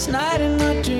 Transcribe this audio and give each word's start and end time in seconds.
last 0.00 0.08
night 0.08 0.40
in 0.40 0.56
my 0.56 0.80
dream. 0.80 0.99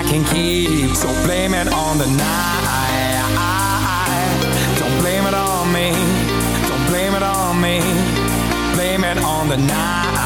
I 0.00 0.02
can 0.02 0.24
keep. 0.24 0.96
So 0.96 1.08
blame 1.24 1.52
it 1.52 1.68
on 1.68 1.98
the 1.98 2.06
night. 2.06 3.28
Don't 4.78 4.98
blame 4.98 5.26
it 5.26 5.34
on 5.34 5.70
me. 5.74 5.92
Don't 6.68 6.86
blame 6.88 7.14
it 7.14 7.22
on 7.22 7.60
me. 7.60 7.80
Blame 8.74 9.04
it 9.04 9.18
on 9.18 9.50
the 9.50 9.58
night. 9.58 10.19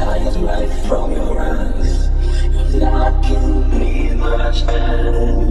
shines 0.00 0.38
right 0.38 0.72
from 0.88 1.12
your 1.12 1.38
eyes. 1.40 2.08
It's 2.42 2.74
not 2.74 3.22
giving 3.22 3.78
me 3.78 4.14
much 4.14 4.66
better. 4.66 5.49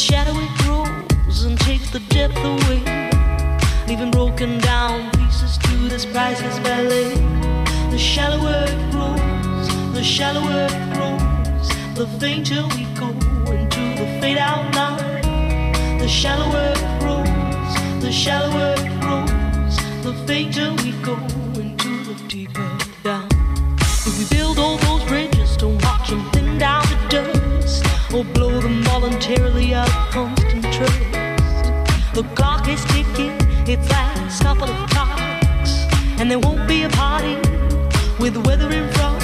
shadowy 0.00 0.48
grows 0.60 1.42
and 1.44 1.60
takes 1.60 1.90
the 1.90 2.00
depth 2.08 2.38
away, 2.38 2.80
leaving 3.86 4.10
broken 4.10 4.58
down 4.60 5.10
pieces 5.10 5.58
to 5.58 5.76
this 5.90 6.06
priceless 6.06 6.58
ballet. 6.60 7.14
The 7.90 7.98
shallower 7.98 8.64
it 8.66 8.92
grows, 8.92 9.68
the 9.92 10.02
shallower 10.02 10.68
it 10.70 10.94
grows, 10.94 11.68
the 11.94 12.06
fainter 12.18 12.62
we 12.76 12.84
go 12.98 13.08
into 13.52 13.82
the 14.00 14.06
fade 14.22 14.38
out 14.38 14.74
line. 14.74 15.98
The 15.98 16.08
shallower 16.08 16.72
it 16.74 17.00
grows, 17.00 18.02
the 18.02 18.10
shallower 18.10 18.74
it 18.78 19.00
grows, 19.02 19.76
the 20.02 20.14
fainter 20.26 20.72
we 20.82 20.92
go. 21.04 21.39
voluntarily 29.00 29.74
I 29.74 29.84
of 29.86 30.10
constant 30.12 30.62
trust. 30.74 31.12
The 32.12 32.22
clock 32.34 32.68
is 32.68 32.84
ticking, 32.92 33.32
its 33.66 33.88
last 33.88 34.42
couple 34.42 34.68
of 34.68 34.90
clocks, 34.90 35.72
and 36.18 36.30
there 36.30 36.38
won't 36.38 36.68
be 36.68 36.82
a 36.82 36.90
party 36.90 37.36
with 38.18 38.36
weather 38.46 38.70
in 38.70 38.86
front. 38.92 39.20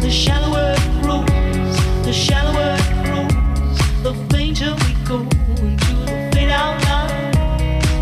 The 0.00 0.10
shallower 0.10 0.74
it 0.78 1.02
grows, 1.02 1.76
the 2.06 2.12
shallower 2.12 2.76
it 2.80 2.90
grows, 3.04 3.78
the 4.02 4.14
fainter 4.30 4.74
we 4.84 4.92
go 5.04 5.18
into 5.60 5.92
the 6.06 6.30
fade 6.32 6.48
out 6.48 6.82
line. 6.84 7.32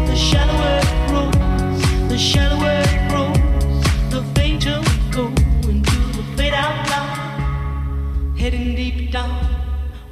The 0.07 0.14
shallower 0.14 0.81
it 0.85 1.09
grows, 1.09 2.09
the 2.09 2.19
shallower. 2.19 2.78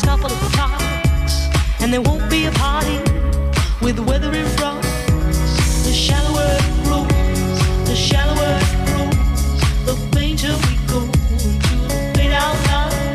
couple 0.00 0.32
of 0.32 0.52
talks, 0.52 1.48
and 1.80 1.92
there 1.92 2.00
won't 2.00 2.30
be 2.30 2.46
a 2.46 2.50
party 2.52 2.98
with 3.82 3.98
weather 4.00 4.32
in 4.32 4.46
front. 4.56 4.82
The 5.84 5.92
shallower 5.92 6.56
it 6.58 6.84
grows, 6.84 7.08
the 7.86 7.94
shallower 7.94 8.58
it 8.62 8.72
grows, 8.88 9.16
the 9.84 9.94
fainter 10.14 10.54
we 10.66 10.76
go 10.86 11.00
into 11.32 11.76
the 11.88 12.12
fade 12.14 12.32
out 12.32 12.56
line. 12.68 13.14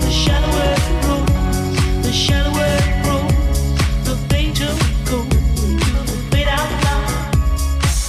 The 0.00 0.10
shallower 0.10 0.74
it 0.74 1.02
grows, 1.02 2.04
the 2.06 2.12
shallower 2.12 2.68
it 2.82 3.02
grows, 3.04 4.04
the 4.04 4.16
fainter 4.28 4.70
we 4.82 4.90
go 5.10 5.20
into 5.22 5.92
the 6.10 6.16
fade 6.30 6.48
out 6.48 6.70
line. 6.84 7.32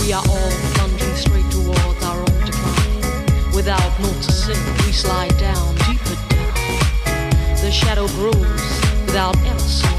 We 0.02 0.14
are 0.14 0.24
all 0.28 0.52
plunging 0.74 1.16
straight 1.16 1.50
towards 1.52 2.04
our 2.04 2.20
own 2.20 2.40
decline. 2.46 3.54
Without 3.54 4.00
noticing, 4.00 4.62
we 4.86 4.92
slide 4.92 5.33
no 8.04 8.10
grooves 8.16 8.82
without 9.06 9.38
ever 9.46 9.93